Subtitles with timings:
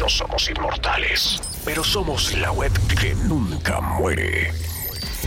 [0.00, 4.50] No somos inmortales, pero somos la web que nunca muere.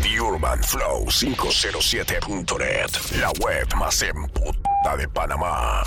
[0.01, 2.89] The Urban Flow 507.net,
[3.19, 5.83] la web más emputada de Panamá.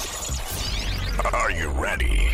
[1.33, 2.31] Are you ready?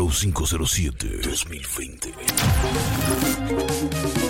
[0.00, 2.14] Flow 507 2020.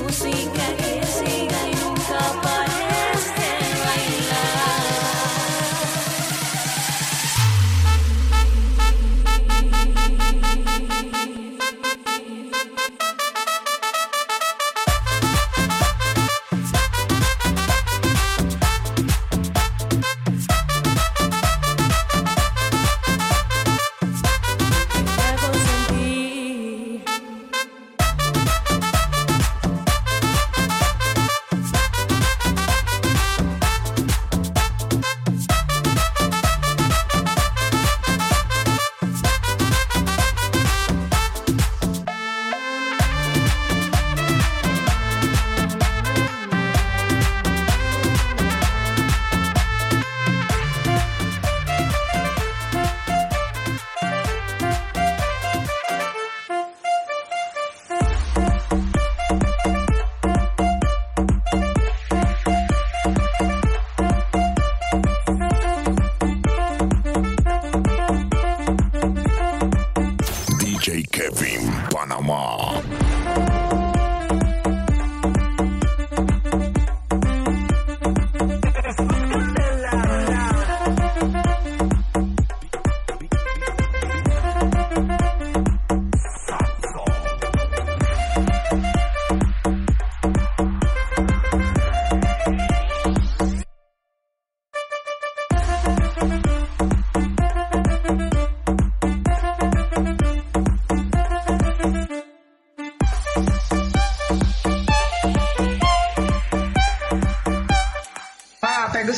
[0.02, 2.69] Música que siga y nunca pares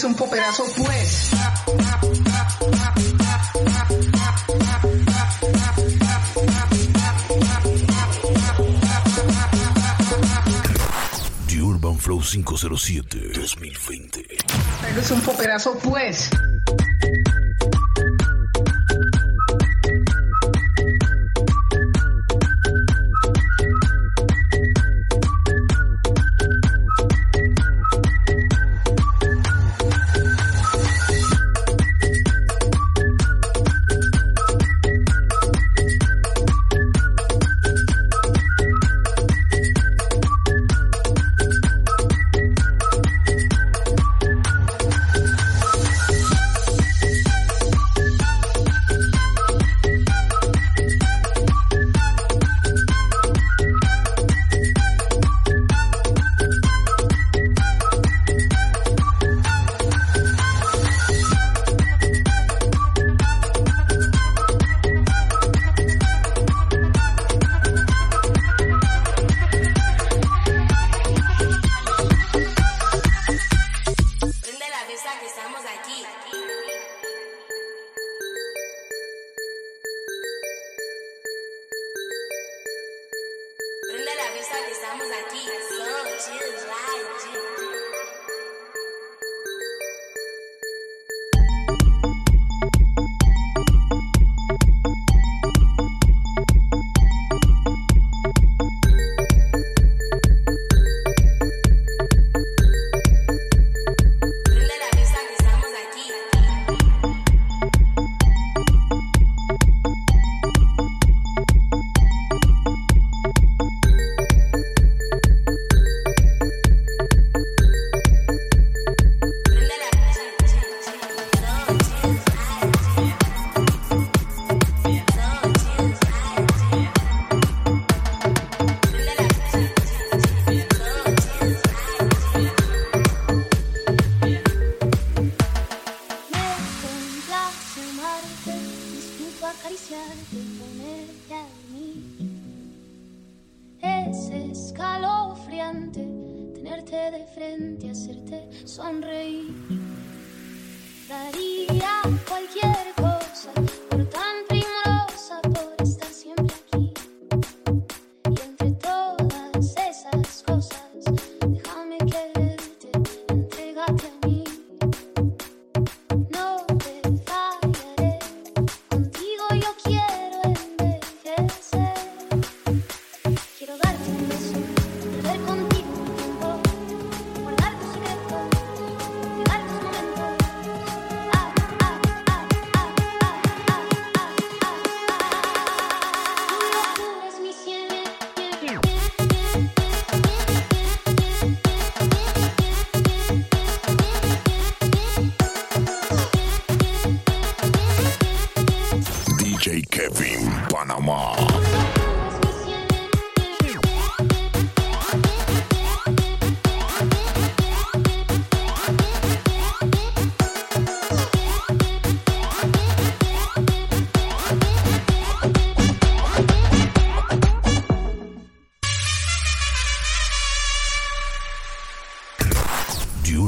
[0.03, 1.31] Pégase un poperazo pues.
[11.47, 14.26] The Urban Flow 507 2020.
[14.82, 16.31] Pégase un poperazo pues.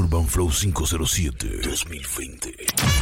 [0.05, 2.94] Urban Flow 507 2020.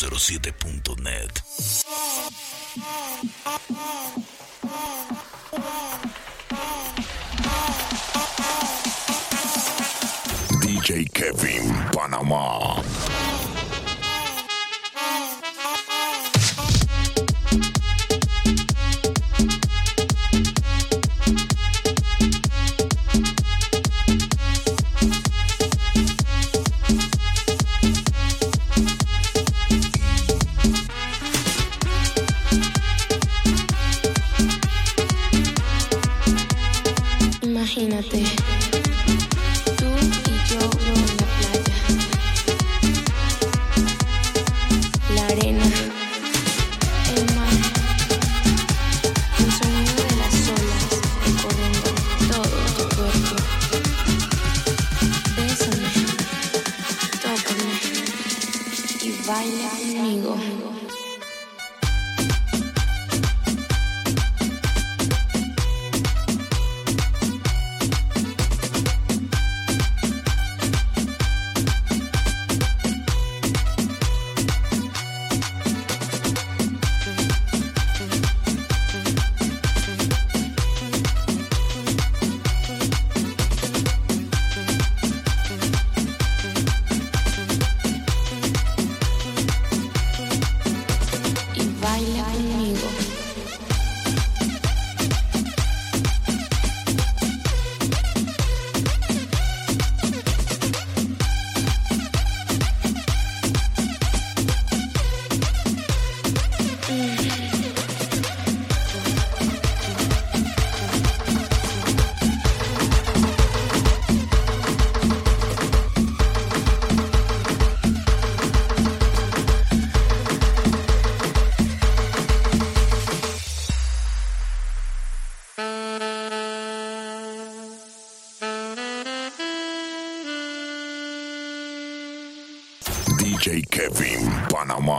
[0.00, 1.42] 507.net.
[10.62, 12.89] DJ Kevin Panamá.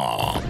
[0.01, 0.41] Panamá.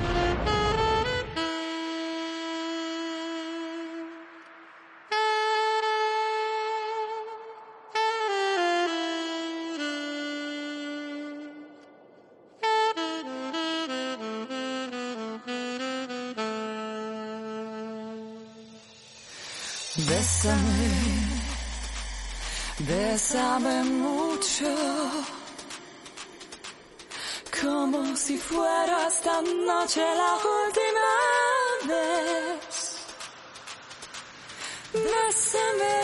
[19.98, 21.42] Bésame,
[22.80, 25.41] bésame mucho, como
[28.22, 31.10] si fuera esta noche la última
[31.92, 32.98] vez.
[34.94, 35.98] Bésame,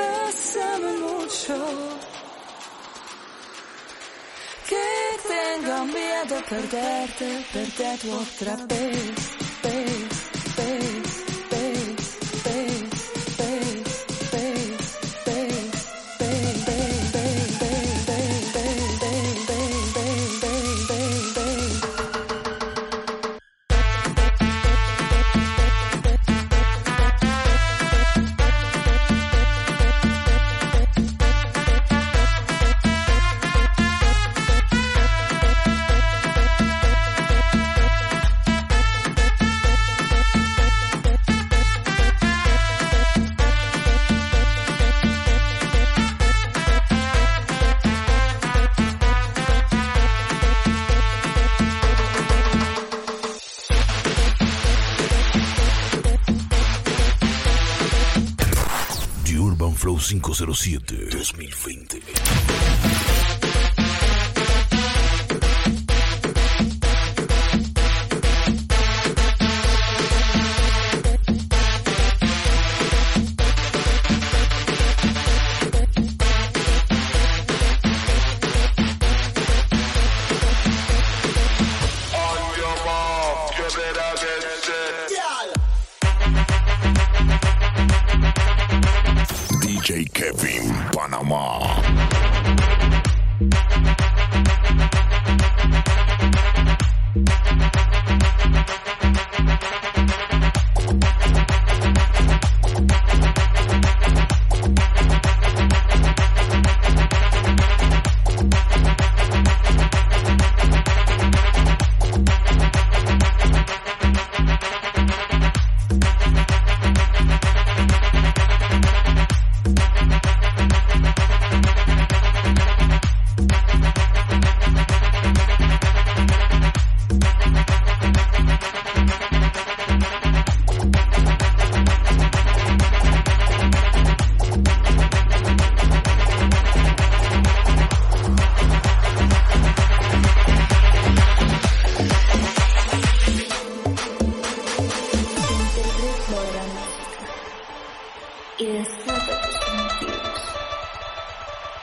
[0.00, 1.56] bésame mucho,
[4.68, 4.86] que
[5.28, 9.37] tengo miedo perderte, perderte otra vez,
[60.38, 62.27] 207-2020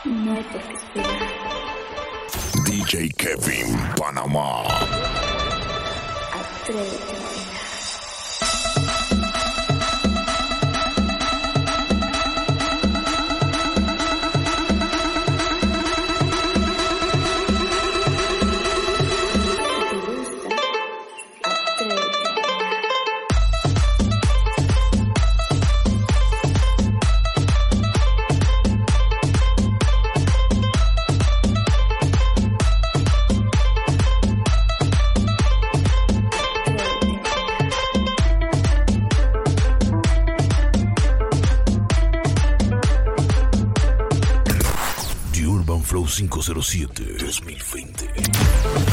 [0.05, 1.33] No hay por qué esperar.
[2.65, 4.63] DJ Kevin Panamá.
[6.31, 7.34] Atrévete
[46.29, 48.84] 507-2020.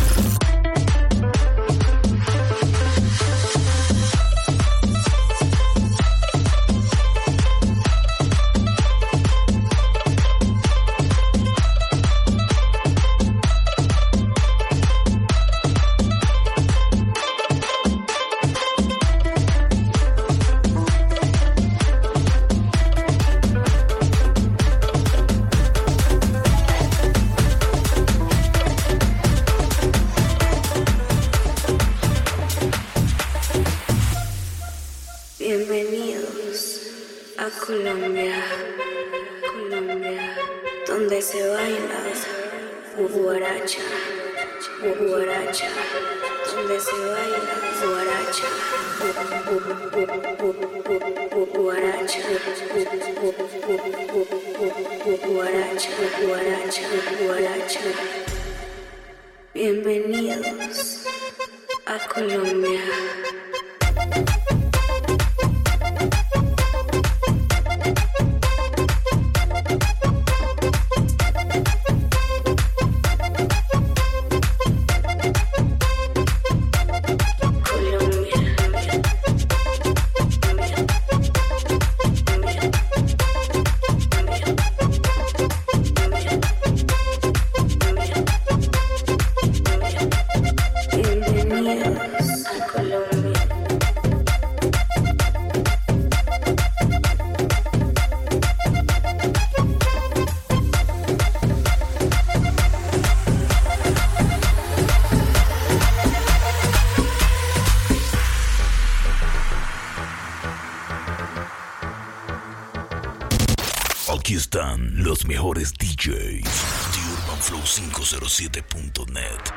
[117.65, 119.53] 507.net.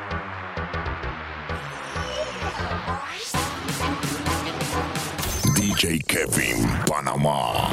[5.56, 7.68] DJ Kevin Panamá.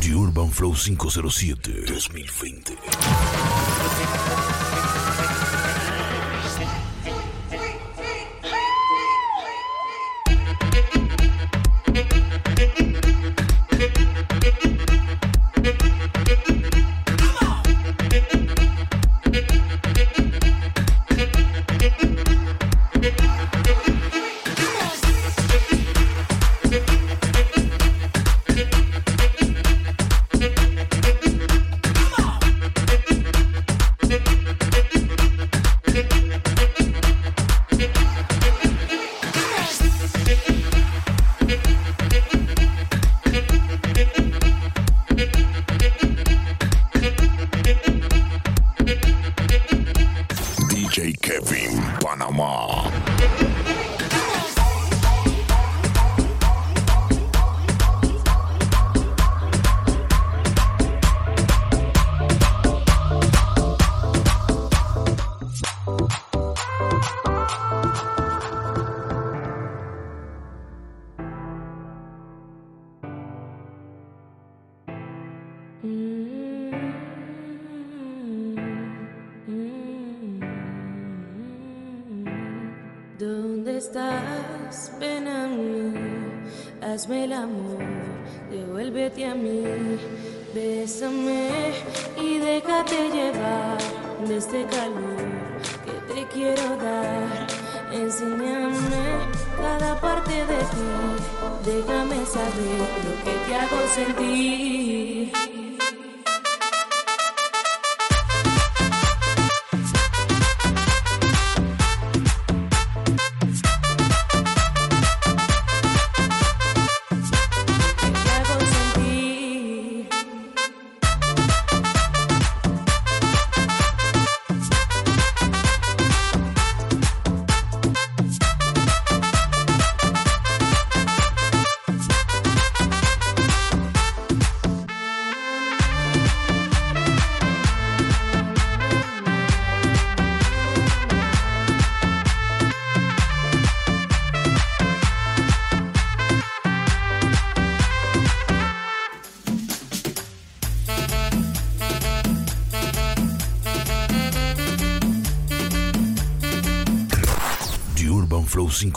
[0.00, 2.76] The Urban Flow 507 2020.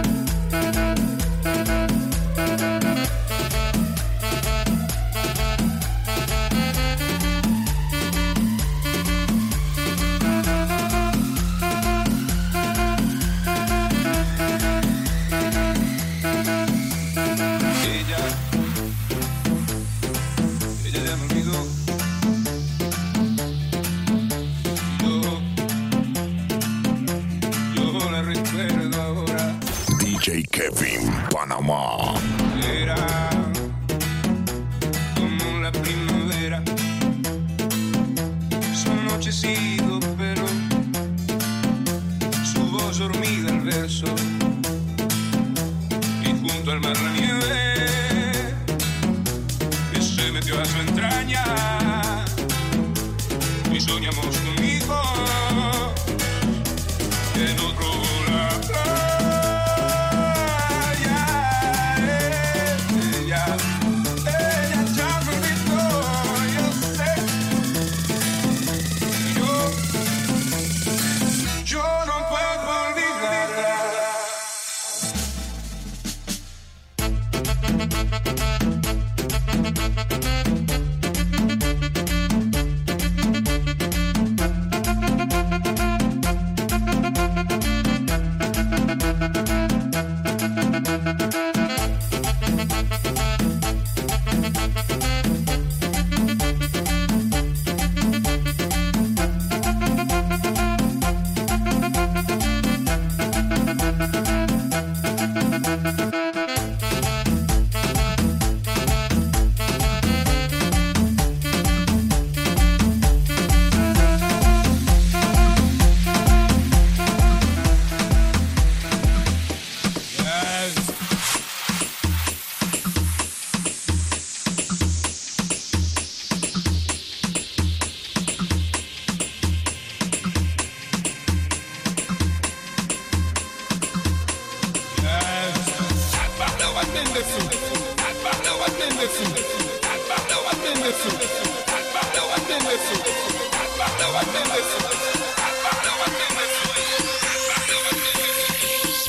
[31.65, 32.14] Panama.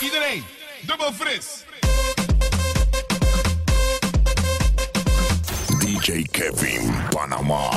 [0.02, 0.44] Iedereen,
[1.14, 1.64] fris.
[5.80, 7.70] DJ Kevin Panamá.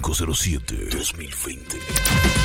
[0.00, 2.41] 507 2020.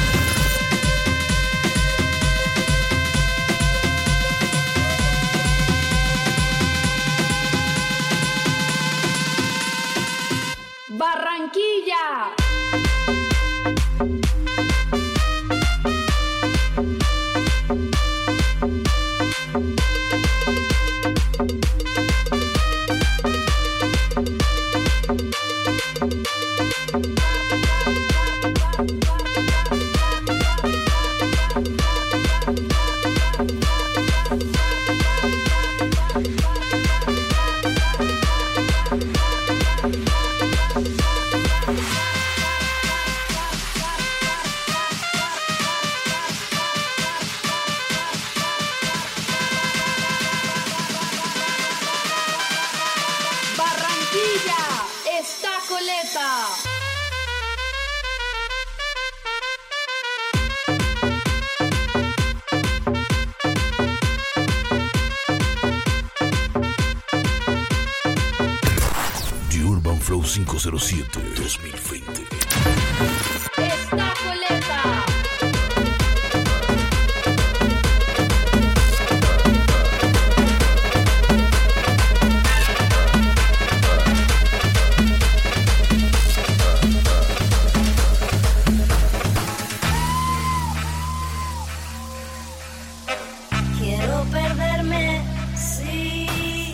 [93.79, 95.21] Quiero perderme,
[95.55, 96.71] sí,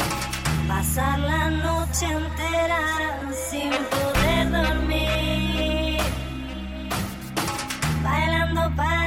[0.67, 2.79] pasar la noche entera
[3.31, 6.01] sin poder dormir,
[8.01, 9.02] bailando para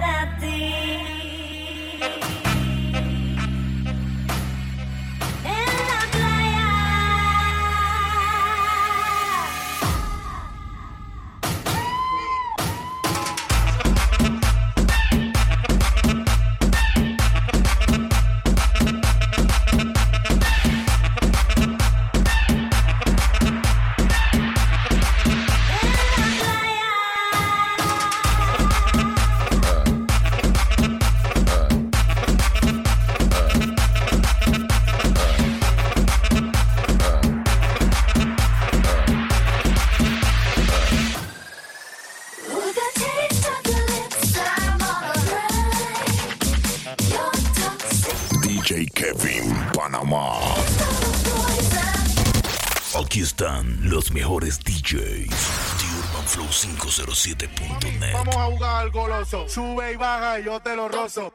[52.98, 55.28] Aquí están los mejores DJs.
[55.28, 58.12] The Urban Flow 507.net.
[58.14, 59.48] Vamos a jugar al goloso.
[59.48, 61.32] Sube y baja y yo te lo rozo.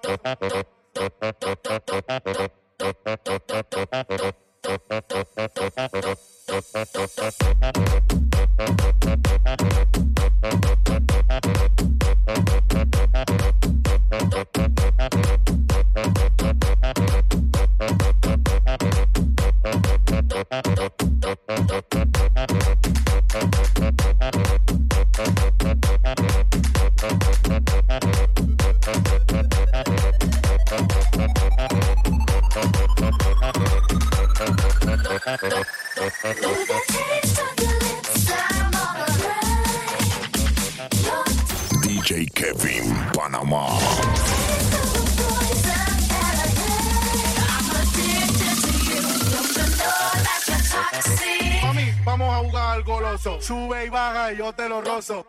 [52.84, 53.42] Goloso.
[53.42, 55.26] Sube y baja y yo te lo rozo.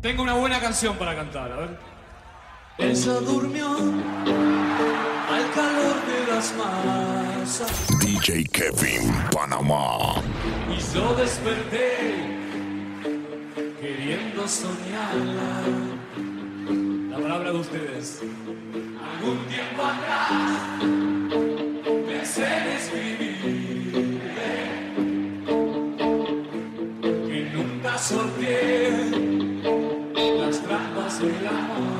[0.00, 1.97] Tengo una buena canción para cantar, a ver.
[2.78, 10.22] Ella durmió al calor de las masas DJ Kevin Panamá.
[10.70, 12.38] y yo desperté
[13.80, 15.62] queriendo soñarla.
[17.10, 18.20] La palabra de ustedes.
[18.72, 20.80] Algún tiempo atrás
[22.06, 24.08] pensé en escribirle
[27.26, 29.10] que nunca sorteé
[30.38, 31.97] las trampas del amor.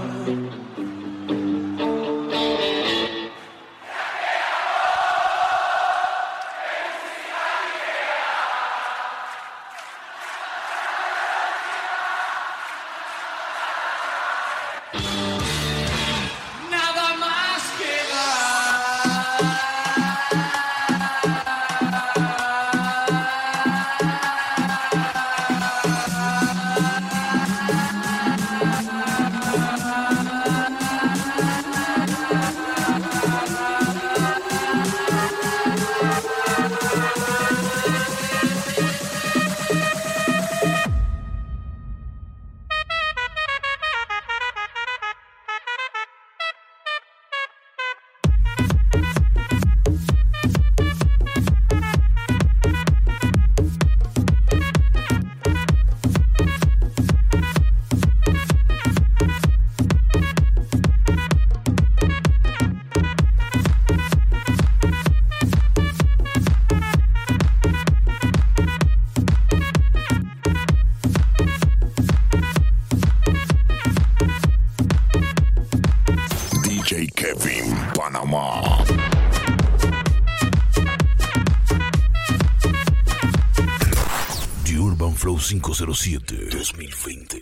[85.79, 87.41] 507-2020.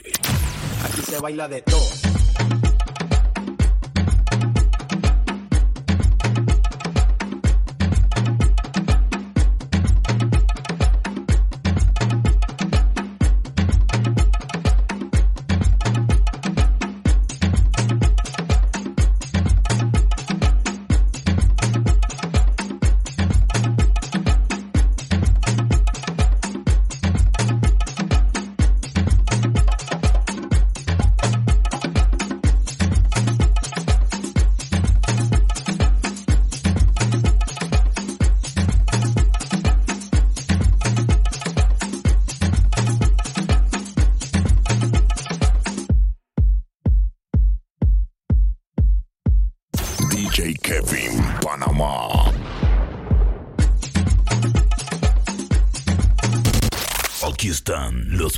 [0.85, 2.06] Aquí se baila de todo.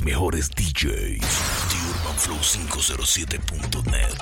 [0.09, 1.21] Mejores DJs.
[1.69, 4.17] The Urban Flow 507.net.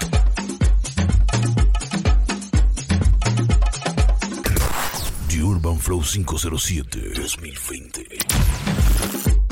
[5.29, 9.46] The Urban Flow 507 2020.